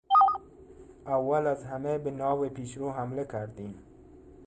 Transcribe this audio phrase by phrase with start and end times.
[1.05, 3.83] اول از همه به ناو پیشرو حمله کردیم.